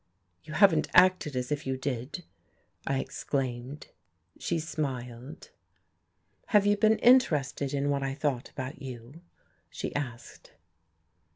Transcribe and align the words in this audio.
"You 0.43 0.53
haven't 0.55 0.87
acted 0.95 1.35
as 1.35 1.51
if 1.51 1.67
you 1.67 1.77
did," 1.77 2.23
I 2.87 2.97
exclaimed. 2.99 3.89
She 4.39 4.57
smiled. 4.57 5.51
"Have 6.47 6.65
you 6.65 6.75
been 6.75 6.97
interested 6.97 7.71
in 7.71 7.91
what 7.91 8.01
I 8.01 8.15
thought 8.15 8.49
about 8.49 8.81
you?" 8.81 9.21
she 9.69 9.93
asked. 9.93 10.53